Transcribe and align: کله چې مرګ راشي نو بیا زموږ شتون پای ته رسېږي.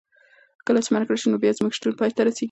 کله 0.65 0.79
چې 0.85 0.89
مرګ 0.93 1.07
راشي 1.09 1.27
نو 1.31 1.41
بیا 1.43 1.51
زموږ 1.57 1.73
شتون 1.77 1.93
پای 1.99 2.11
ته 2.15 2.21
رسېږي. 2.25 2.39